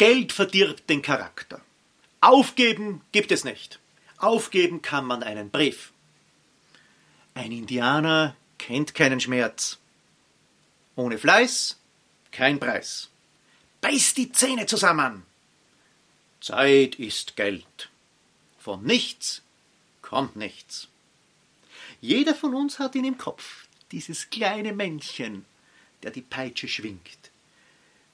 Geld 0.00 0.32
verdirbt 0.32 0.88
den 0.88 1.02
Charakter. 1.02 1.60
Aufgeben 2.22 3.02
gibt 3.12 3.30
es 3.32 3.44
nicht. 3.44 3.80
Aufgeben 4.16 4.80
kann 4.80 5.04
man 5.04 5.22
einen 5.22 5.50
Brief. 5.50 5.92
Ein 7.34 7.52
Indianer 7.52 8.34
kennt 8.56 8.94
keinen 8.94 9.20
Schmerz. 9.20 9.76
Ohne 10.96 11.18
Fleiß 11.18 11.76
kein 12.32 12.58
Preis. 12.58 13.10
Beiß 13.82 14.14
die 14.14 14.32
Zähne 14.32 14.64
zusammen. 14.64 15.26
Zeit 16.40 16.94
ist 16.94 17.36
Geld. 17.36 17.90
Von 18.58 18.82
nichts 18.82 19.42
kommt 20.00 20.34
nichts. 20.34 20.88
Jeder 22.00 22.34
von 22.34 22.54
uns 22.54 22.78
hat 22.78 22.94
ihn 22.94 23.04
im 23.04 23.18
Kopf, 23.18 23.66
dieses 23.92 24.30
kleine 24.30 24.72
Männchen, 24.72 25.44
der 26.02 26.10
die 26.10 26.22
Peitsche 26.22 26.68
schwingt, 26.68 27.30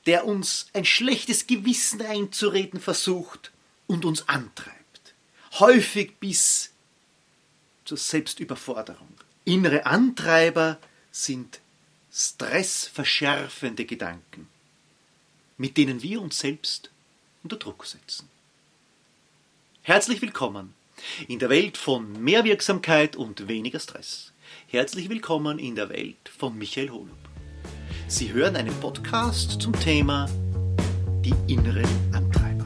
der 0.07 0.25
uns 0.25 0.67
ein 0.73 0.85
schlechtes 0.85 1.47
Gewissen 1.47 2.01
einzureden 2.01 2.81
versucht 2.81 3.51
und 3.87 4.05
uns 4.05 4.29
antreibt, 4.29 5.15
häufig 5.59 6.17
bis 6.19 6.71
zur 7.85 7.99
Selbstüberforderung. 7.99 9.09
Innere 9.45 9.87
Antreiber 9.87 10.79
sind 11.11 11.61
stressverschärfende 12.13 13.85
Gedanken, 13.85 14.49
mit 15.59 15.77
denen 15.77 16.03
wir 16.03 16.21
uns 16.21 16.39
selbst 16.39 16.91
unter 17.43 17.57
Druck 17.57 17.85
setzen. 17.85 18.29
Herzlich 19.83 20.23
willkommen 20.23 20.75
in 21.29 21.39
der 21.39 21.51
Welt 21.51 21.77
von 21.77 22.13
mehr 22.23 22.45
Wirksamkeit 22.45 23.17
und 23.17 23.49
weniger 23.49 23.79
Stress. 23.79 24.33
Herzlich 24.69 25.09
willkommen 25.09 25.59
in 25.59 25.75
der 25.77 25.89
Welt 25.89 26.29
von 26.37 26.57
Michael 26.57 26.91
Holub. 26.91 27.36
Sie 28.09 28.33
hören 28.33 28.55
einen 28.55 28.75
Podcast 28.81 29.61
zum 29.61 29.73
Thema 29.73 30.29
die 31.25 31.35
inneren 31.53 31.85
Antreiber. 32.13 32.65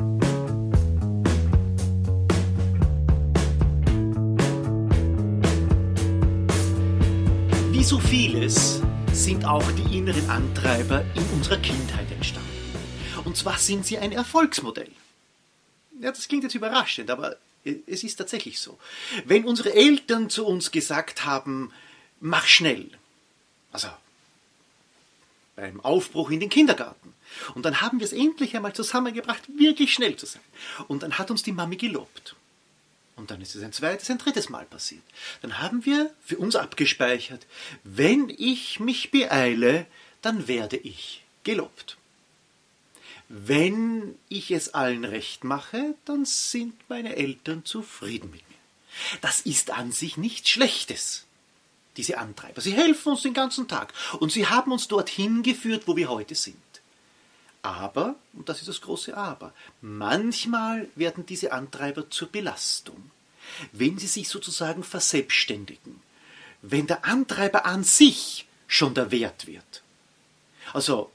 Wie 7.73 7.83
so 7.83 7.99
vieles 7.99 8.83
sind 9.13 9.47
auch 9.47 9.65
die 9.73 9.97
inneren 9.97 10.29
Antreiber 10.29 11.07
in 11.15 11.25
unserer 11.35 11.57
Kindheit 11.57 12.13
entstanden. 12.13 12.47
Und 13.25 13.35
zwar 13.35 13.57
sind 13.57 13.87
sie 13.87 13.97
ein 13.97 14.13
Erfolgsmodell. 14.13 14.91
Ja, 16.03 16.11
das 16.11 16.29
klingt 16.29 16.45
jetzt 16.45 16.55
überraschend, 16.55 17.11
aber 17.11 17.37
es 17.65 18.05
ist 18.05 18.17
tatsächlich 18.17 18.61
so. 18.61 18.79
Wenn 19.25 19.47
unsere 19.47 19.73
Eltern 19.73 20.29
zu 20.29 20.47
uns 20.47 20.71
gesagt 20.71 21.25
haben, 21.25 21.73
mach 22.21 22.45
schnell, 22.45 22.91
also 23.73 23.89
beim 25.61 25.81
Aufbruch 25.81 26.31
in 26.31 26.41
den 26.41 26.49
Kindergarten, 26.49 27.15
und 27.55 27.65
dann 27.65 27.81
haben 27.81 28.01
wir 28.01 28.05
es 28.05 28.13
endlich 28.13 28.57
einmal 28.57 28.73
zusammengebracht, 28.73 29.43
wirklich 29.57 29.93
schnell 29.93 30.17
zu 30.17 30.27
sein. 30.27 30.43
Und 30.89 31.03
dann 31.03 31.19
hat 31.19 31.31
uns 31.31 31.43
die 31.43 31.53
Mami 31.53 31.77
gelobt. 31.77 32.35
Und 33.17 33.31
dann 33.31 33.41
ist 33.41 33.55
es 33.55 33.63
ein 33.63 33.73
zweites, 33.73 34.11
ein 34.11 34.19
drittes 34.19 34.49
Mal 34.49 34.65
passiert. 34.65 35.03
Dann 35.43 35.59
haben 35.59 35.85
wir 35.85 36.13
für 36.25 36.39
uns 36.39 36.57
abgespeichert, 36.57 37.47
wenn 37.85 38.35
ich 38.37 38.81
mich 38.81 39.11
beeile, 39.11 39.87
dann 40.23 40.49
werde 40.49 40.77
ich 40.77 41.23
gelobt. 41.45 41.99
Wenn 43.29 44.17
ich 44.29 44.51
es 44.51 44.75
allen 44.75 45.05
recht 45.05 45.45
mache, 45.45 45.95
dann 46.05 46.25
sind 46.25 46.75
meine 46.89 47.15
Eltern 47.15 47.65
zufrieden 47.65 48.31
mit 48.31 48.41
mir. 48.49 48.57
Das 49.21 49.41
ist 49.41 49.71
an 49.71 49.93
sich 49.93 50.17
nichts 50.17 50.49
Schlechtes, 50.49 51.27
diese 51.97 52.19
Antreiber. 52.19 52.61
Sie 52.61 52.73
helfen 52.73 53.11
uns 53.11 53.23
den 53.23 53.35
ganzen 53.35 53.69
Tag 53.69 53.93
und 54.19 54.33
sie 54.33 54.47
haben 54.47 54.73
uns 54.73 54.89
dorthin 54.89 55.43
geführt, 55.43 55.85
wo 55.87 55.97
wir 55.97 56.09
heute 56.09 56.35
sind. 56.35 56.57
Aber, 57.63 58.15
und 58.33 58.49
das 58.49 58.61
ist 58.61 58.69
das 58.69 58.81
große 58.81 59.17
Aber, 59.17 59.53
manchmal 59.83 60.89
werden 60.95 61.27
diese 61.27 61.53
Antreiber 61.53 62.09
zur 62.11 62.29
Belastung, 62.29 63.11
wenn 63.73 63.99
sie 63.99 64.07
sich 64.07 64.29
sozusagen 64.29 64.83
verselbstständigen, 64.83 66.01
wenn 66.63 66.87
der 66.87 67.05
Antreiber 67.05 67.67
an 67.67 67.85
sich 67.85 68.47
schon 68.67 68.95
der 68.95 69.11
Wert 69.11 69.47
wird. 69.47 69.83
Also 70.73 71.11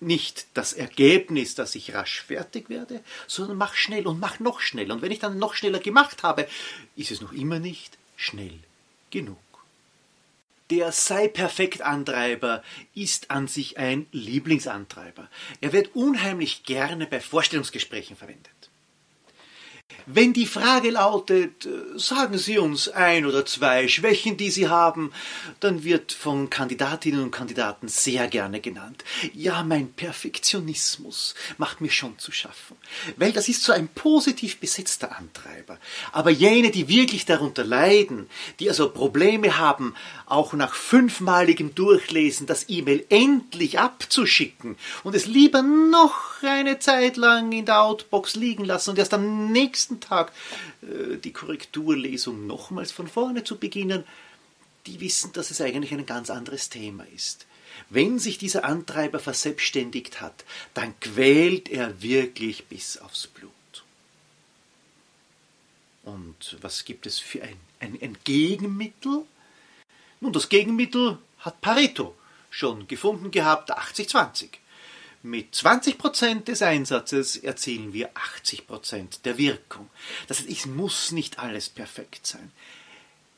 nicht 0.00 0.46
das 0.54 0.72
Ergebnis, 0.72 1.54
dass 1.54 1.74
ich 1.74 1.94
rasch 1.94 2.22
fertig 2.22 2.68
werde, 2.68 3.02
sondern 3.26 3.56
mach 3.56 3.74
schnell 3.74 4.06
und 4.06 4.20
mach 4.20 4.40
noch 4.40 4.60
schneller. 4.60 4.94
Und 4.94 5.02
wenn 5.02 5.12
ich 5.12 5.20
dann 5.20 5.38
noch 5.38 5.54
schneller 5.54 5.78
gemacht 5.78 6.22
habe, 6.22 6.46
ist 6.96 7.10
es 7.10 7.20
noch 7.20 7.32
immer 7.32 7.58
nicht 7.58 7.96
schnell 8.16 8.58
genug. 9.10 9.38
Der 10.70 10.90
sei 10.90 11.28
perfekt 11.28 11.82
Antreiber 11.82 12.62
ist 12.94 13.30
an 13.30 13.46
sich 13.46 13.78
ein 13.78 14.06
Lieblingsantreiber. 14.10 15.28
Er 15.60 15.72
wird 15.72 15.94
unheimlich 15.94 16.64
gerne 16.64 17.06
bei 17.06 17.20
Vorstellungsgesprächen 17.20 18.16
verwendet. 18.16 18.70
Wenn 20.08 20.32
die 20.32 20.46
Frage 20.46 20.90
lautet, 20.90 21.66
äh, 21.66 21.98
sagen 21.98 22.38
Sie 22.38 22.58
uns 22.58 22.88
ein 22.88 23.26
oder 23.26 23.44
zwei 23.44 23.88
Schwächen, 23.88 24.36
die 24.36 24.50
Sie 24.50 24.68
haben, 24.68 25.12
dann 25.58 25.82
wird 25.82 26.12
von 26.12 26.48
Kandidatinnen 26.48 27.22
und 27.22 27.32
Kandidaten 27.32 27.88
sehr 27.88 28.28
gerne 28.28 28.60
genannt. 28.60 29.04
Ja, 29.32 29.64
mein 29.64 29.92
Perfektionismus 29.92 31.34
macht 31.58 31.80
mir 31.80 31.90
schon 31.90 32.18
zu 32.20 32.30
schaffen. 32.30 32.76
Weil 33.16 33.32
das 33.32 33.48
ist 33.48 33.64
so 33.64 33.72
ein 33.72 33.88
positiv 33.88 34.58
besetzter 34.58 35.16
Antreiber. 35.16 35.78
Aber 36.12 36.30
jene, 36.30 36.70
die 36.70 36.86
wirklich 36.86 37.24
darunter 37.24 37.64
leiden, 37.64 38.28
die 38.60 38.68
also 38.68 38.90
Probleme 38.90 39.58
haben, 39.58 39.94
auch 40.26 40.52
nach 40.52 40.74
fünfmaligem 40.74 41.74
Durchlesen 41.74 42.46
das 42.46 42.68
E-Mail 42.68 43.04
endlich 43.08 43.80
abzuschicken 43.80 44.76
und 45.02 45.16
es 45.16 45.26
lieber 45.26 45.62
noch 45.62 46.42
eine 46.42 46.78
Zeit 46.78 47.16
lang 47.16 47.50
in 47.50 47.66
der 47.66 47.82
Outbox 47.82 48.36
liegen 48.36 48.64
lassen 48.64 48.90
und 48.90 48.98
erst 48.98 49.14
am 49.14 49.50
nächsten 49.50 49.75
nächsten 49.76 50.00
Tag 50.00 50.32
äh, 50.82 51.16
die 51.18 51.32
Korrekturlesung 51.32 52.46
nochmals 52.46 52.92
von 52.92 53.08
vorne 53.08 53.44
zu 53.44 53.58
beginnen, 53.58 54.04
die 54.86 55.00
wissen, 55.00 55.32
dass 55.34 55.50
es 55.50 55.60
eigentlich 55.60 55.92
ein 55.92 56.06
ganz 56.06 56.30
anderes 56.30 56.70
Thema 56.70 57.06
ist. 57.14 57.46
Wenn 57.90 58.18
sich 58.18 58.38
dieser 58.38 58.64
Antreiber 58.64 59.18
verselbstständigt 59.18 60.22
hat, 60.22 60.44
dann 60.72 60.98
quält 61.00 61.68
er 61.68 62.00
wirklich 62.00 62.64
bis 62.66 62.96
aufs 62.96 63.26
Blut. 63.26 63.52
Und 66.04 66.56
was 66.62 66.86
gibt 66.86 67.04
es 67.04 67.18
für 67.18 67.42
ein, 67.42 67.58
ein, 67.80 67.98
ein 68.00 68.16
Gegenmittel? 68.24 69.24
Nun, 70.20 70.32
das 70.32 70.48
Gegenmittel 70.48 71.18
hat 71.40 71.60
Pareto 71.60 72.16
schon 72.48 72.88
gefunden 72.88 73.30
gehabt, 73.30 73.76
80-20. 73.76 74.48
Mit 75.22 75.54
20% 75.54 76.44
des 76.44 76.62
Einsatzes 76.62 77.36
erzielen 77.36 77.92
wir 77.92 78.10
80% 78.14 79.22
der 79.24 79.38
Wirkung. 79.38 79.90
Das 80.28 80.38
heißt, 80.38 80.50
es 80.50 80.66
muss 80.66 81.12
nicht 81.12 81.38
alles 81.38 81.68
perfekt 81.68 82.26
sein. 82.26 82.52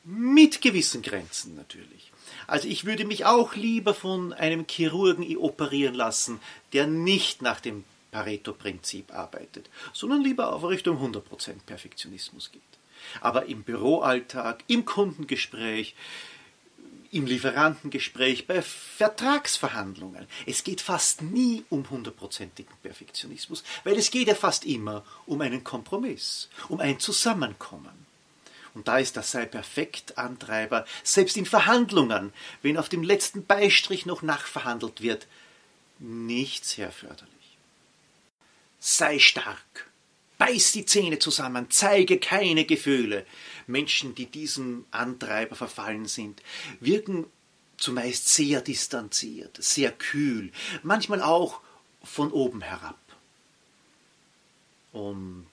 Mit 0.03 0.61
gewissen 0.61 1.01
Grenzen 1.01 1.55
natürlich. 1.55 2.11
Also 2.47 2.67
ich 2.67 2.85
würde 2.85 3.05
mich 3.05 3.25
auch 3.25 3.55
lieber 3.55 3.93
von 3.93 4.33
einem 4.33 4.65
Chirurgen 4.67 5.37
operieren 5.37 5.95
lassen, 5.95 6.39
der 6.73 6.87
nicht 6.87 7.41
nach 7.41 7.59
dem 7.59 7.83
Pareto-Prinzip 8.11 9.13
arbeitet, 9.13 9.69
sondern 9.93 10.23
lieber 10.23 10.53
auf 10.53 10.63
Richtung 10.63 10.97
100% 10.97 11.21
Perfektionismus 11.65 12.51
geht. 12.51 12.61
Aber 13.21 13.45
im 13.45 13.63
Büroalltag, 13.63 14.63
im 14.67 14.85
Kundengespräch, 14.85 15.95
im 17.11 17.25
Lieferantengespräch, 17.25 18.47
bei 18.47 18.61
Vertragsverhandlungen. 18.61 20.27
Es 20.45 20.63
geht 20.63 20.81
fast 20.81 21.21
nie 21.21 21.65
um 21.69 21.89
hundertprozentigen 21.89 22.73
Perfektionismus, 22.83 23.63
weil 23.83 23.97
es 23.97 24.11
geht 24.11 24.27
ja 24.27 24.35
fast 24.35 24.65
immer 24.65 25.03
um 25.25 25.41
einen 25.41 25.63
Kompromiss, 25.63 26.49
um 26.67 26.79
ein 26.79 26.99
Zusammenkommen. 26.99 28.05
Und 28.73 28.87
da 28.87 28.99
ist 28.99 29.17
das 29.17 29.31
sei 29.31 29.45
perfekt 29.45 30.17
Antreiber, 30.17 30.85
selbst 31.03 31.37
in 31.37 31.45
Verhandlungen, 31.45 32.31
wenn 32.61 32.77
auf 32.77 32.89
dem 32.89 33.03
letzten 33.03 33.45
Beistrich 33.45 34.05
noch 34.05 34.21
nachverhandelt 34.21 35.01
wird, 35.01 35.27
nicht 35.97 36.65
sehr 36.65 36.91
förderlich. 36.91 37.27
Sei 38.79 39.19
stark, 39.19 39.88
Beiß 40.39 40.71
die 40.71 40.85
Zähne 40.85 41.19
zusammen, 41.19 41.67
zeige 41.69 42.17
keine 42.17 42.65
Gefühle. 42.65 43.25
Menschen, 43.67 44.15
die 44.15 44.25
diesem 44.25 44.85
Antreiber 44.89 45.55
verfallen 45.55 46.05
sind, 46.05 46.41
wirken 46.79 47.27
zumeist 47.77 48.29
sehr 48.29 48.61
distanziert, 48.61 49.57
sehr 49.61 49.91
kühl, 49.91 50.51
manchmal 50.81 51.21
auch 51.21 51.61
von 52.03 52.31
oben 52.31 52.61
herab. 52.61 52.97
Und 54.91 55.45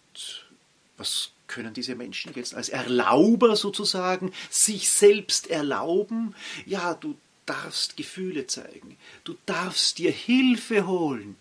was 0.97 1.31
können 1.49 1.75
diese 1.75 1.95
Menschen 1.95 2.33
jetzt 2.35 2.55
als 2.55 2.69
Erlauber 2.69 3.57
sozusagen 3.57 4.33
sich 4.51 4.89
selbst 4.89 5.49
erlauben? 5.49 6.35
Ja, 6.65 6.95
du 6.95 7.17
darfst 7.45 7.97
Gefühle 7.97 8.47
zeigen, 8.47 8.97
du 9.25 9.37
darfst 9.47 9.99
dir 9.99 10.11
Hilfe 10.11 10.87
holen, 10.87 11.37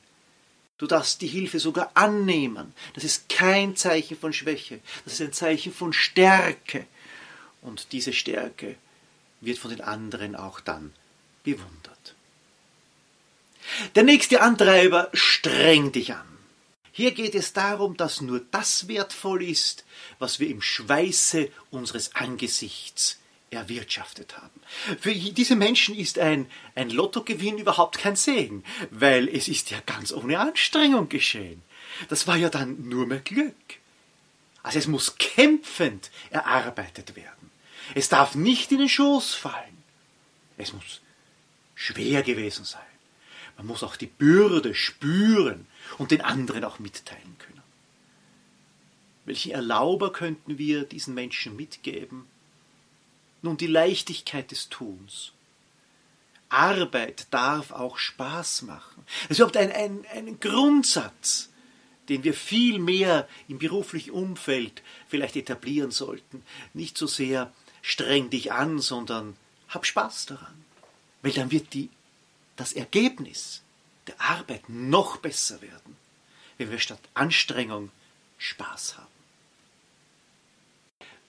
Du 0.77 0.87
darfst 0.87 1.21
die 1.21 1.27
Hilfe 1.27 1.59
sogar 1.59 1.91
annehmen. 1.93 2.73
Das 2.93 3.03
ist 3.03 3.29
kein 3.29 3.75
Zeichen 3.75 4.17
von 4.17 4.33
Schwäche, 4.33 4.79
das 5.05 5.13
ist 5.13 5.21
ein 5.21 5.33
Zeichen 5.33 5.73
von 5.73 5.93
Stärke. 5.93 6.85
Und 7.61 7.91
diese 7.93 8.13
Stärke 8.13 8.75
wird 9.41 9.57
von 9.57 9.71
den 9.71 9.81
anderen 9.81 10.35
auch 10.35 10.59
dann 10.59 10.93
bewundert. 11.43 12.15
Der 13.95 14.03
nächste 14.03 14.41
Antreiber, 14.41 15.09
streng 15.13 15.91
dich 15.91 16.13
an. 16.13 16.27
Hier 16.91 17.11
geht 17.11 17.35
es 17.35 17.53
darum, 17.53 17.97
dass 17.97 18.21
nur 18.21 18.41
das 18.51 18.87
wertvoll 18.87 19.43
ist, 19.43 19.83
was 20.19 20.39
wir 20.39 20.49
im 20.49 20.61
Schweiße 20.61 21.49
unseres 21.71 22.15
Angesichts 22.15 23.17
erwirtschaftet 23.51 24.37
haben. 24.37 24.59
Für 24.99 25.13
diese 25.13 25.55
Menschen 25.55 25.95
ist 25.95 26.19
ein, 26.19 26.47
ein 26.75 26.89
Lottogewinn 26.89 27.57
überhaupt 27.57 27.97
kein 27.97 28.15
Segen, 28.15 28.63
weil 28.91 29.27
es 29.27 29.47
ist 29.47 29.71
ja 29.71 29.79
ganz 29.85 30.11
ohne 30.11 30.39
Anstrengung 30.39 31.09
geschehen. 31.09 31.61
Das 32.09 32.27
war 32.27 32.35
ja 32.35 32.49
dann 32.49 32.89
nur 32.89 33.07
mehr 33.07 33.19
Glück. 33.19 33.55
Also 34.63 34.79
es 34.79 34.87
muss 34.87 35.17
kämpfend 35.17 36.09
erarbeitet 36.31 37.15
werden. 37.15 37.51
Es 37.93 38.09
darf 38.09 38.35
nicht 38.35 38.71
in 38.71 38.79
den 38.79 38.89
Schoß 38.89 39.35
fallen. 39.35 39.83
Es 40.57 40.73
muss 40.73 41.01
schwer 41.75 42.23
gewesen 42.23 42.65
sein. 42.65 42.81
Man 43.57 43.67
muss 43.67 43.83
auch 43.83 43.95
die 43.95 44.07
Bürde 44.07 44.73
spüren 44.73 45.67
und 45.97 46.11
den 46.11 46.21
anderen 46.21 46.63
auch 46.63 46.79
mitteilen 46.79 47.37
können. 47.37 47.61
Welchen 49.25 49.51
Erlauber 49.51 50.11
könnten 50.11 50.57
wir 50.57 50.83
diesen 50.83 51.13
Menschen 51.13 51.55
mitgeben? 51.55 52.27
Nun 53.45 53.57
die 53.57 53.67
Leichtigkeit 53.67 54.49
des 54.49 54.69
Tuns. 54.69 55.31
Arbeit 56.49 57.27
darf 57.29 57.71
auch 57.71 57.99
Spaß 57.99 58.63
machen. 58.63 59.05
Das 59.05 59.31
ist 59.31 59.37
überhaupt 59.37 59.57
ein, 59.57 59.71
ein, 59.71 60.03
ein 60.15 60.39
Grundsatz, 60.39 61.49
den 62.09 62.23
wir 62.23 62.33
viel 62.33 62.79
mehr 62.79 63.27
im 63.47 63.59
beruflichen 63.59 64.09
Umfeld 64.09 64.81
vielleicht 65.07 65.35
etablieren 65.35 65.91
sollten. 65.91 66.43
Nicht 66.73 66.97
so 66.97 67.05
sehr 67.05 67.53
streng 67.83 68.31
dich 68.31 68.51
an, 68.51 68.79
sondern 68.79 69.37
hab 69.69 69.85
Spaß 69.85 70.25
daran. 70.25 70.65
Weil 71.21 71.33
dann 71.33 71.51
wird 71.51 71.75
die, 71.75 71.91
das 72.55 72.73
Ergebnis 72.73 73.61
der 74.07 74.19
Arbeit 74.19 74.69
noch 74.69 75.17
besser 75.17 75.61
werden, 75.61 75.97
wenn 76.57 76.71
wir 76.71 76.79
statt 76.79 77.01
Anstrengung 77.13 77.91
Spaß 78.39 78.97
haben. 78.97 79.07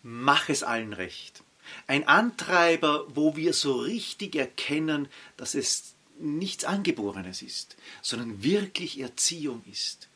Mach 0.03 0.49
es 0.49 0.63
allen 0.63 0.95
recht. 0.95 1.43
Ein 1.87 2.07
Antreiber, 2.09 3.07
wo 3.15 3.37
wir 3.37 3.53
so 3.53 3.77
richtig 3.77 4.37
erkennen, 4.37 5.09
dass 5.37 5.55
es 5.55 5.95
nichts 6.19 6.65
Angeborenes 6.65 7.43
ist, 7.43 7.77
sondern 8.03 8.43
wirklich 8.43 9.01
Erziehung 9.01 9.63
ist. 9.71 10.09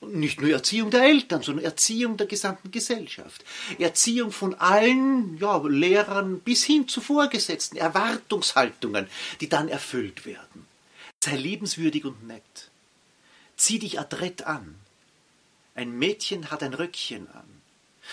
Und 0.00 0.16
nicht 0.16 0.40
nur 0.40 0.50
Erziehung 0.50 0.90
der 0.90 1.04
Eltern, 1.04 1.42
sondern 1.42 1.64
Erziehung 1.64 2.16
der 2.16 2.26
gesamten 2.26 2.72
Gesellschaft. 2.72 3.44
Erziehung 3.78 4.32
von 4.32 4.54
allen 4.54 5.38
ja, 5.38 5.56
Lehrern 5.64 6.40
bis 6.40 6.64
hin 6.64 6.88
zu 6.88 7.00
Vorgesetzten, 7.00 7.76
Erwartungshaltungen, 7.76 9.06
die 9.40 9.48
dann 9.48 9.68
erfüllt 9.68 10.26
werden. 10.26 10.66
Sei 11.22 11.36
liebenswürdig 11.36 12.04
und 12.04 12.26
nett. 12.26 12.70
Zieh 13.56 13.78
dich 13.78 14.00
adrett 14.00 14.42
an. 14.42 14.74
Ein 15.76 15.96
Mädchen 15.96 16.50
hat 16.50 16.64
ein 16.64 16.74
Röckchen 16.74 17.28
an. 17.30 17.61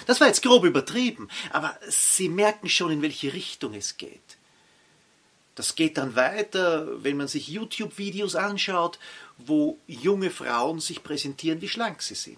Das 0.05 0.19
war 0.19 0.27
jetzt 0.27 0.43
grob 0.43 0.63
übertrieben, 0.65 1.29
aber 1.51 1.77
Sie 1.87 2.29
merken 2.29 2.69
schon, 2.69 2.91
in 2.91 3.01
welche 3.01 3.33
Richtung 3.33 3.73
es 3.73 3.97
geht. 3.97 4.37
Das 5.59 5.75
geht 5.75 5.97
dann 5.97 6.15
weiter, 6.15 7.03
wenn 7.03 7.17
man 7.17 7.27
sich 7.27 7.49
YouTube-Videos 7.49 8.35
anschaut, 8.35 8.97
wo 9.37 9.77
junge 9.87 10.29
Frauen 10.29 10.79
sich 10.79 11.03
präsentieren, 11.03 11.59
wie 11.59 11.67
schlank 11.67 12.01
sie 12.01 12.15
sind. 12.15 12.37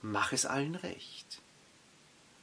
Mach 0.00 0.32
es 0.32 0.46
allen 0.46 0.76
recht. 0.76 1.40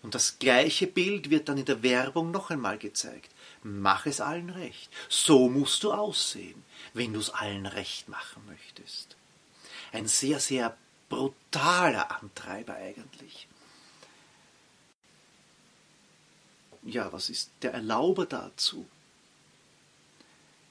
Und 0.02 0.14
das 0.14 0.40
gleiche 0.40 0.88
Bild 0.88 1.30
wird 1.30 1.48
dann 1.48 1.58
in 1.58 1.64
der 1.64 1.84
Werbung 1.84 2.32
noch 2.32 2.50
einmal 2.50 2.78
gezeigt. 2.78 3.32
Mach 3.64 4.08
es 4.08 4.20
allen 4.20 4.50
recht. 4.50 4.90
So 5.08 5.48
musst 5.48 5.84
du 5.84 5.94
aussehen, 5.94 6.62
wenn 6.94 7.14
du 7.14 7.22
es 7.22 7.30
allen 7.30 7.68
recht 7.68 8.10
machen 8.10 8.44
möchtest. 8.46 9.16
Ein 9.94 10.08
sehr, 10.08 10.42
sehr 10.42 10.76
brutaler 11.12 12.19
Antreiber 12.19 12.75
eigentlich. 12.75 13.48
Ja, 16.84 17.13
was 17.13 17.30
ist 17.30 17.52
der 17.62 17.74
Erlauber 17.74 18.25
dazu? 18.25 18.88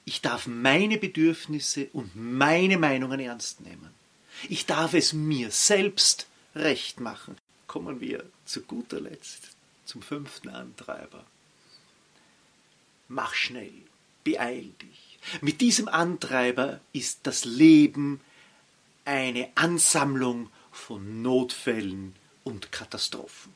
Ich 0.03 0.19
darf 0.19 0.47
meine 0.47 0.97
Bedürfnisse 0.97 1.87
und 1.93 2.15
meine 2.15 2.77
Meinungen 2.77 3.21
ernst 3.21 3.61
nehmen. 3.61 3.91
Ich 4.49 4.65
darf 4.65 4.93
es 4.93 5.13
mir 5.13 5.51
selbst 5.51 6.27
recht 6.55 6.99
machen. 6.99 7.37
Kommen 7.67 8.01
wir 8.01 8.25
zu 8.45 8.61
guter 8.61 8.99
Letzt 8.99 9.51
zum 9.85 10.01
fünften 10.01 10.49
Antreiber 10.49 11.23
mach 13.11 13.33
schnell, 13.33 13.73
beeil 14.23 14.71
dich. 14.81 15.19
Mit 15.41 15.61
diesem 15.61 15.87
Antreiber 15.87 16.79
ist 16.93 17.19
das 17.23 17.45
Leben 17.45 18.21
eine 19.05 19.49
Ansammlung 19.55 20.49
von 20.71 21.21
Notfällen 21.21 22.15
und 22.43 22.71
Katastrophen. 22.71 23.53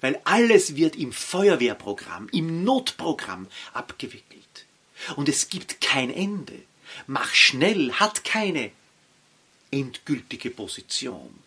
Weil 0.00 0.20
alles 0.24 0.76
wird 0.76 0.96
im 0.96 1.12
Feuerwehrprogramm, 1.12 2.28
im 2.32 2.64
Notprogramm 2.64 3.48
abgewickelt. 3.72 4.66
Und 5.16 5.28
es 5.28 5.48
gibt 5.48 5.80
kein 5.80 6.12
Ende. 6.12 6.54
Mach 7.06 7.32
schnell 7.34 7.92
hat 7.92 8.24
keine 8.24 8.70
endgültige 9.70 10.50
Position. 10.50 11.38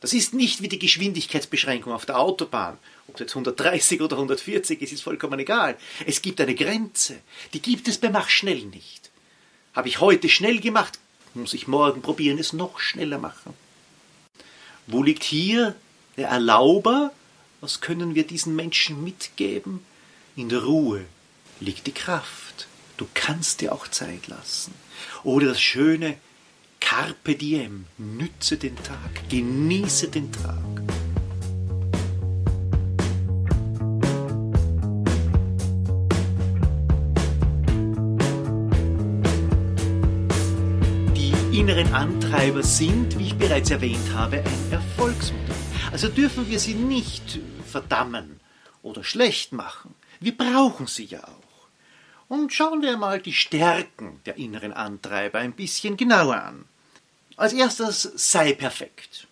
Das 0.00 0.12
ist 0.12 0.34
nicht 0.34 0.60
wie 0.60 0.68
die 0.68 0.78
Geschwindigkeitsbeschränkung 0.78 1.92
auf 1.92 2.04
der 2.04 2.18
Autobahn. 2.18 2.78
Ob 3.08 3.14
es 3.14 3.20
jetzt 3.20 3.32
130 3.32 4.02
oder 4.02 4.16
140 4.16 4.82
ist, 4.82 4.92
ist 4.92 5.02
vollkommen 5.02 5.40
egal. 5.40 5.78
Es 6.06 6.20
gibt 6.20 6.40
eine 6.40 6.54
Grenze. 6.54 7.18
Die 7.54 7.62
gibt 7.62 7.88
es 7.88 7.98
bei 7.98 8.10
Mach 8.10 8.28
schnell 8.28 8.64
nicht. 8.66 9.10
Habe 9.72 9.88
ich 9.88 10.00
heute 10.00 10.28
schnell 10.28 10.60
gemacht, 10.60 10.98
muss 11.34 11.54
ich 11.54 11.68
morgen 11.68 12.02
probieren, 12.02 12.38
es 12.38 12.52
noch 12.52 12.78
schneller 12.78 13.18
machen. 13.18 13.54
Wo 14.86 15.02
liegt 15.02 15.24
hier 15.24 15.74
der 16.16 16.28
Erlauber? 16.28 17.12
Was 17.60 17.80
können 17.80 18.14
wir 18.14 18.26
diesen 18.26 18.54
Menschen 18.54 19.02
mitgeben? 19.02 19.84
In 20.36 20.48
der 20.48 20.64
Ruhe 20.64 21.04
liegt 21.60 21.86
die 21.86 21.92
Kraft. 21.92 22.66
Du 22.96 23.06
kannst 23.14 23.60
dir 23.60 23.72
auch 23.72 23.88
Zeit 23.88 24.28
lassen. 24.28 24.74
Oder 25.22 25.48
das 25.48 25.60
schöne 25.60 26.16
Carpe 26.80 27.34
diem, 27.34 27.86
nütze 27.98 28.56
den 28.56 28.76
Tag, 28.76 29.28
genieße 29.30 30.08
den 30.08 30.30
Tag. 30.30 30.93
Inneren 41.54 41.94
Antreiber 41.94 42.64
sind, 42.64 43.16
wie 43.16 43.28
ich 43.28 43.36
bereits 43.36 43.70
erwähnt 43.70 44.12
habe, 44.12 44.38
ein 44.38 44.72
Erfolgsmodell. 44.72 45.54
Also 45.92 46.08
dürfen 46.08 46.48
wir 46.50 46.58
sie 46.58 46.74
nicht 46.74 47.38
verdammen 47.64 48.40
oder 48.82 49.04
schlecht 49.04 49.52
machen. 49.52 49.94
Wir 50.18 50.36
brauchen 50.36 50.88
sie 50.88 51.04
ja 51.04 51.22
auch. 51.22 51.68
Und 52.26 52.52
schauen 52.52 52.82
wir 52.82 52.96
mal 52.96 53.20
die 53.20 53.32
Stärken 53.32 54.20
der 54.26 54.36
inneren 54.36 54.72
Antreiber 54.72 55.38
ein 55.38 55.52
bisschen 55.52 55.96
genauer 55.96 56.42
an. 56.42 56.64
Als 57.36 57.52
erstes 57.52 58.02
sei 58.16 58.54
perfekt. 58.54 59.28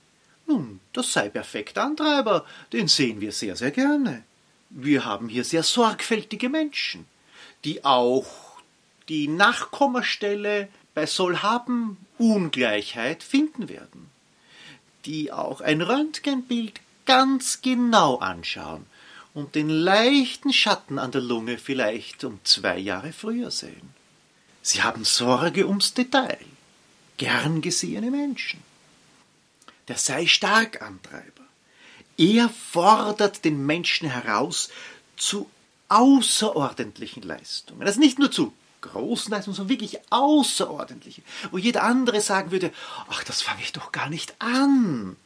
Nun, 0.47 0.79
das 0.93 1.12
sei 1.12 1.29
perfekt 1.29 1.76
Antreiber, 1.76 2.47
den 2.73 2.87
sehen 2.87 3.21
wir 3.21 3.33
sehr, 3.33 3.57
sehr 3.57 3.73
gerne. 3.73 4.23
Wir 4.71 5.05
haben 5.05 5.29
hier 5.29 5.43
sehr 5.43 5.64
sorgfältige 5.64 6.49
Menschen, 6.49 7.05
die 7.64 7.85
auch 7.85 8.26
die 9.09 9.26
Nachkommastelle 9.26 10.69
bei 10.95 11.07
soll 11.07 11.38
haben 11.38 11.97
Ungleichheit 12.23 13.25
finden 13.25 13.69
werden, 13.69 14.09
die 15.05 15.33
auch 15.33 15.61
ein 15.61 15.81
Röntgenbild 15.81 16.81
ganz 17.05 17.62
genau 17.62 18.19
anschauen 18.19 18.87
und 19.35 19.57
den 19.57 19.69
leichten 19.69 20.52
Schatten 20.52 21.00
an 21.00 21.11
der 21.11 21.21
Lunge 21.21 21.59
vielleicht 21.59 22.23
um 22.23 22.38
zwei 22.45 22.79
Jahre 22.79 23.12
früher 23.12 23.50
sehen. 23.50 23.95
Sie 24.62 24.85
haben 24.85 25.05
Sorge 25.05 25.67
ums 25.67 25.95
Detail 25.95 26.38
gern 27.17 27.61
gesehene 27.61 28.12
Menschen. 28.12 28.62
Der 29.88 29.99
sei 29.99 30.29
stark 30.29 30.81
Antreiber. 30.81 31.26
Er 32.17 32.49
fordert 32.49 33.45
den 33.45 33.67
Menschen 33.67 34.09
heraus 34.09 34.71
zu 35.17 35.50
außerordentlichen 35.88 37.25
Leistungen. 37.25 37.83
Also 37.83 37.99
nicht 37.99 38.21
nur 38.21 38.31
zu 38.31 38.52
großen 38.83 39.31
Leistungen, 39.31 39.57
sondern 39.57 39.71
wirklich 39.71 39.99
außerordentliche, 40.11 41.23
wo 41.51 41.59
jeder 41.59 41.83
andere 41.83 42.21
sagen 42.21 42.51
würde, 42.51 42.73
ach, 43.09 43.25
das 43.25 43.41
fange 43.43 43.62
ich 43.62 43.73
doch 43.73 43.93
gar 43.93 44.11
nicht 44.11 44.35
an. 44.39 45.17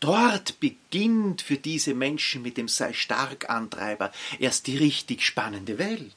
Dort 0.00 0.60
beginnt 0.60 1.40
für 1.40 1.56
diese 1.56 1.94
Menschen 1.94 2.42
mit 2.42 2.58
dem 2.58 2.68
sei 2.68 2.92
stark 2.92 3.48
Antreiber 3.48 4.12
erst 4.38 4.66
die 4.66 4.76
richtig 4.76 5.24
spannende 5.24 5.78
Welt. 5.78 6.14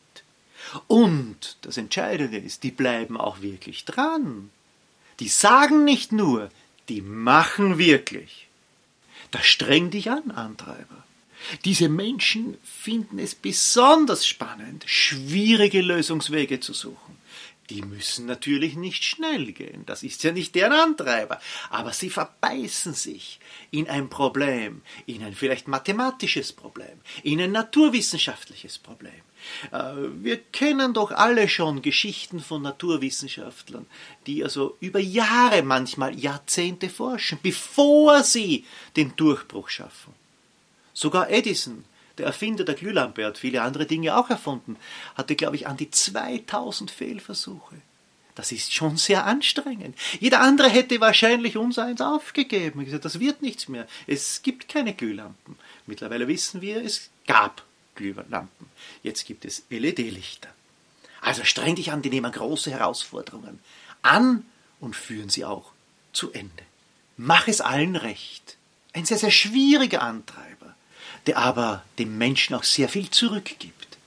Und 0.87 1.57
das 1.61 1.77
Entscheidende 1.77 2.37
ist, 2.37 2.63
die 2.63 2.71
bleiben 2.71 3.17
auch 3.17 3.41
wirklich 3.41 3.85
dran. 3.85 4.49
Die 5.19 5.29
sagen 5.29 5.85
nicht 5.85 6.11
nur, 6.11 6.49
die 6.89 7.01
machen 7.01 7.77
wirklich. 7.77 8.47
Das 9.31 9.45
strengt 9.45 9.93
dich 9.93 10.11
an, 10.11 10.31
Antreiber. 10.31 11.03
Diese 11.65 11.89
Menschen 11.89 12.57
finden 12.63 13.19
es 13.19 13.35
besonders 13.35 14.25
spannend, 14.25 14.83
schwierige 14.87 15.81
Lösungswege 15.81 16.59
zu 16.59 16.73
suchen. 16.73 17.17
Die 17.69 17.83
müssen 17.83 18.25
natürlich 18.25 18.75
nicht 18.75 19.03
schnell 19.03 19.51
gehen, 19.51 19.85
das 19.85 20.01
ist 20.01 20.23
ja 20.23 20.31
nicht 20.31 20.55
deren 20.55 20.73
Antreiber, 20.73 21.39
aber 21.69 21.93
sie 21.93 22.09
verbeißen 22.09 22.95
sich 22.95 23.39
in 23.69 23.87
ein 23.87 24.09
Problem, 24.09 24.81
in 25.05 25.23
ein 25.23 25.35
vielleicht 25.35 25.67
mathematisches 25.67 26.51
Problem, 26.51 26.99
in 27.21 27.39
ein 27.39 27.51
naturwissenschaftliches 27.51 28.79
Problem. 28.79 29.21
Äh, 29.71 29.93
wir 30.23 30.37
kennen 30.37 30.95
doch 30.95 31.11
alle 31.11 31.47
schon 31.47 31.83
Geschichten 31.83 32.39
von 32.39 32.63
Naturwissenschaftlern, 32.63 33.85
die 34.25 34.43
also 34.43 34.75
über 34.79 34.99
Jahre, 34.99 35.61
manchmal 35.61 36.17
Jahrzehnte 36.17 36.89
forschen, 36.89 37.37
bevor 37.43 38.23
sie 38.23 38.65
den 38.95 39.15
Durchbruch 39.15 39.69
schaffen. 39.69 40.15
Sogar 40.99 41.29
Edison 41.29 41.85
der 42.17 42.25
Erfinder 42.25 42.65
der 42.65 42.75
Glühlampe 42.75 43.25
hat 43.25 43.37
viele 43.37 43.61
andere 43.61 43.85
Dinge 43.85 44.17
auch 44.17 44.29
erfunden, 44.29 44.75
hatte, 45.15 45.37
glaube 45.37 45.55
ich, 45.55 45.65
an 45.65 45.77
die 45.77 45.89
2000 45.89 46.91
Fehlversuche. 46.91 47.75
Das 48.35 48.51
ist 48.51 48.73
schon 48.73 48.97
sehr 48.97 49.25
anstrengend. 49.25 49.97
Jeder 50.19 50.41
andere 50.41 50.67
hätte 50.67 50.99
wahrscheinlich 50.99 51.55
uns 51.55 51.79
eins 51.79 52.01
aufgegeben. 52.01 52.83
Gesagt, 52.83 53.05
das 53.05 53.21
wird 53.21 53.41
nichts 53.41 53.69
mehr. 53.69 53.87
Es 54.07 54.41
gibt 54.41 54.67
keine 54.67 54.93
Glühlampen. 54.93 55.55
Mittlerweile 55.87 56.27
wissen 56.27 56.59
wir, 56.59 56.83
es 56.83 57.09
gab 57.25 57.63
Glühlampen. 57.95 58.65
Jetzt 59.01 59.25
gibt 59.25 59.45
es 59.45 59.63
LED-Lichter. 59.69 60.49
Also 61.21 61.45
streng 61.45 61.75
dich 61.75 61.93
an, 61.93 62.01
die 62.01 62.09
nehmen 62.09 62.33
große 62.33 62.71
Herausforderungen 62.71 63.59
an 64.01 64.43
und 64.81 64.97
führen 64.97 65.29
sie 65.29 65.45
auch 65.45 65.71
zu 66.11 66.33
Ende. 66.33 66.63
Mach 67.15 67.47
es 67.47 67.61
allen 67.61 67.95
recht. 67.95 68.57
Ein 68.91 69.05
sehr, 69.05 69.17
sehr 69.17 69.31
schwieriger 69.31 70.01
Antreiber 70.01 70.58
der 71.27 71.37
aber 71.37 71.83
dem 71.97 72.17
Menschen 72.17 72.55
auch 72.55 72.63
sehr 72.63 72.89
viel 72.89 73.09
zurückgibt. 73.09 73.97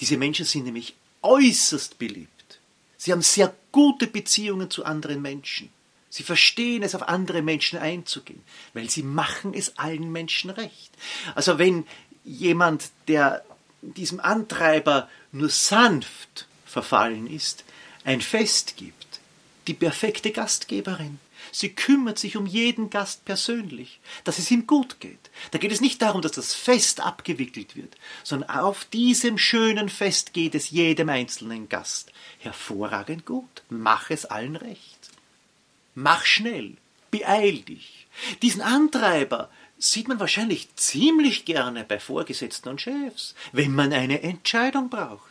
Diese 0.00 0.16
Menschen 0.16 0.44
sind 0.44 0.64
nämlich 0.64 0.94
äußerst 1.22 1.98
beliebt. 1.98 2.58
Sie 2.96 3.12
haben 3.12 3.22
sehr 3.22 3.54
gute 3.72 4.06
Beziehungen 4.06 4.70
zu 4.70 4.84
anderen 4.84 5.22
Menschen. 5.22 5.70
Sie 6.10 6.22
verstehen 6.24 6.82
es, 6.82 6.94
auf 6.94 7.08
andere 7.08 7.40
Menschen 7.40 7.78
einzugehen, 7.78 8.42
weil 8.74 8.90
sie 8.90 9.02
machen 9.02 9.54
es 9.54 9.78
allen 9.78 10.10
Menschen 10.10 10.50
recht. 10.50 10.90
Also 11.34 11.58
wenn 11.58 11.86
jemand, 12.24 12.90
der 13.06 13.44
diesem 13.80 14.20
Antreiber 14.20 15.08
nur 15.32 15.48
sanft 15.48 16.46
verfallen 16.66 17.26
ist, 17.26 17.64
ein 18.04 18.20
Fest 18.20 18.76
gibt, 18.76 19.20
die 19.66 19.74
perfekte 19.74 20.32
Gastgeberin, 20.32 21.20
Sie 21.52 21.70
kümmert 21.70 22.18
sich 22.18 22.36
um 22.36 22.46
jeden 22.46 22.90
Gast 22.90 23.24
persönlich, 23.24 24.00
dass 24.24 24.38
es 24.38 24.50
ihm 24.50 24.66
gut 24.66 25.00
geht. 25.00 25.30
Da 25.50 25.58
geht 25.58 25.72
es 25.72 25.80
nicht 25.80 26.02
darum, 26.02 26.22
dass 26.22 26.32
das 26.32 26.54
Fest 26.54 27.00
abgewickelt 27.00 27.76
wird, 27.76 27.96
sondern 28.22 28.50
auf 28.50 28.84
diesem 28.84 29.38
schönen 29.38 29.88
Fest 29.88 30.32
geht 30.32 30.54
es 30.54 30.70
jedem 30.70 31.08
einzelnen 31.08 31.68
Gast 31.68 32.12
hervorragend 32.38 33.26
gut. 33.26 33.62
Mach 33.68 34.10
es 34.10 34.24
allen 34.24 34.56
recht. 34.56 35.10
Mach 35.94 36.24
schnell, 36.24 36.76
beeil 37.10 37.58
dich. 37.60 38.06
Diesen 38.42 38.60
Antreiber 38.60 39.50
sieht 39.78 40.08
man 40.08 40.20
wahrscheinlich 40.20 40.74
ziemlich 40.76 41.44
gerne 41.44 41.84
bei 41.84 41.98
Vorgesetzten 41.98 42.68
und 42.68 42.80
Chefs, 42.80 43.34
wenn 43.52 43.74
man 43.74 43.92
eine 43.92 44.22
Entscheidung 44.22 44.90
braucht. 44.90 45.30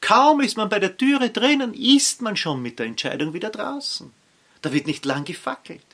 Kaum 0.00 0.40
ist 0.40 0.56
man 0.56 0.68
bei 0.68 0.78
der 0.78 0.96
Türe 0.96 1.30
drinnen, 1.30 1.74
ist 1.74 2.22
man 2.22 2.36
schon 2.36 2.62
mit 2.62 2.78
der 2.78 2.86
Entscheidung 2.86 3.34
wieder 3.34 3.50
draußen. 3.50 4.12
Da 4.62 4.72
wird 4.72 4.86
nicht 4.86 5.04
lang 5.04 5.24
gefackelt. 5.24 5.84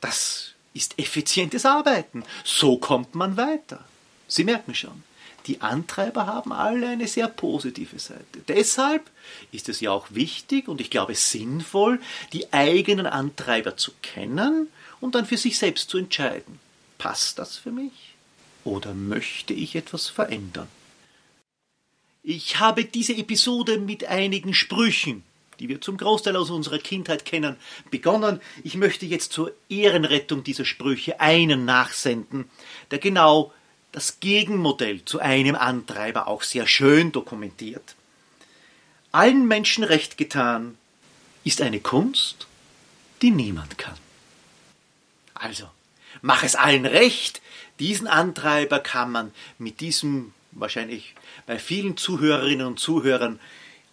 Das 0.00 0.52
ist 0.72 0.98
effizientes 0.98 1.64
Arbeiten. 1.64 2.24
So 2.44 2.78
kommt 2.78 3.14
man 3.14 3.36
weiter. 3.36 3.84
Sie 4.26 4.44
merken 4.44 4.74
schon, 4.74 5.02
die 5.46 5.60
Antreiber 5.60 6.26
haben 6.26 6.52
alle 6.52 6.88
eine 6.88 7.06
sehr 7.06 7.28
positive 7.28 7.98
Seite. 7.98 8.40
Deshalb 8.48 9.10
ist 9.52 9.68
es 9.68 9.80
ja 9.80 9.90
auch 9.90 10.06
wichtig 10.10 10.68
und 10.68 10.80
ich 10.80 10.90
glaube 10.90 11.14
sinnvoll, 11.14 12.00
die 12.32 12.52
eigenen 12.52 13.06
Antreiber 13.06 13.76
zu 13.76 13.92
kennen 14.00 14.68
und 15.00 15.14
dann 15.14 15.26
für 15.26 15.36
sich 15.36 15.58
selbst 15.58 15.90
zu 15.90 15.98
entscheiden. 15.98 16.58
Passt 16.96 17.38
das 17.38 17.56
für 17.56 17.72
mich? 17.72 18.14
Oder 18.64 18.94
möchte 18.94 19.52
ich 19.52 19.76
etwas 19.76 20.08
verändern? 20.08 20.68
Ich 22.22 22.58
habe 22.58 22.86
diese 22.86 23.14
Episode 23.14 23.78
mit 23.78 24.06
einigen 24.06 24.54
Sprüchen 24.54 25.22
die 25.58 25.68
wir 25.68 25.80
zum 25.80 25.96
Großteil 25.96 26.36
aus 26.36 26.50
unserer 26.50 26.78
Kindheit 26.78 27.24
kennen, 27.24 27.56
begonnen. 27.90 28.40
Ich 28.62 28.76
möchte 28.76 29.06
jetzt 29.06 29.32
zur 29.32 29.52
Ehrenrettung 29.68 30.44
dieser 30.44 30.64
Sprüche 30.64 31.20
einen 31.20 31.64
nachsenden, 31.64 32.50
der 32.90 32.98
genau 32.98 33.52
das 33.92 34.20
Gegenmodell 34.20 35.04
zu 35.04 35.20
einem 35.20 35.54
Antreiber 35.54 36.26
auch 36.26 36.42
sehr 36.42 36.66
schön 36.66 37.12
dokumentiert. 37.12 37.94
Allen 39.12 39.46
Menschen 39.46 39.84
recht 39.84 40.16
getan 40.16 40.76
ist 41.44 41.60
eine 41.60 41.78
Kunst, 41.78 42.48
die 43.22 43.30
niemand 43.30 43.78
kann. 43.78 43.96
Also, 45.34 45.68
mach 46.22 46.42
es 46.42 46.56
allen 46.56 46.86
recht, 46.86 47.40
diesen 47.78 48.06
Antreiber 48.06 48.80
kann 48.80 49.12
man 49.12 49.32
mit 49.58 49.80
diesem 49.80 50.32
wahrscheinlich 50.52 51.14
bei 51.46 51.58
vielen 51.58 51.96
Zuhörerinnen 51.96 52.66
und 52.66 52.80
Zuhörern 52.80 53.40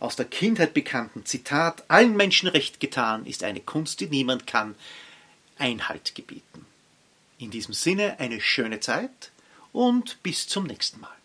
aus 0.01 0.15
der 0.15 0.25
Kindheit 0.25 0.73
bekannten 0.73 1.25
Zitat 1.25 1.83
Allen 1.87 2.17
Menschen 2.17 2.49
recht 2.49 2.79
getan 2.79 3.25
ist 3.25 3.43
eine 3.43 3.59
Kunst, 3.59 3.99
die 3.99 4.07
niemand 4.07 4.47
kann, 4.47 4.75
Einhalt 5.57 6.15
gebieten. 6.15 6.65
In 7.37 7.51
diesem 7.51 7.73
Sinne 7.73 8.19
eine 8.19 8.41
schöne 8.41 8.79
Zeit 8.79 9.31
und 9.71 10.21
bis 10.23 10.47
zum 10.47 10.65
nächsten 10.65 10.99
Mal. 10.99 11.20